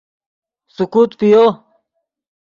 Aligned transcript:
سیکوت 0.75 1.11
پیو 1.19 1.43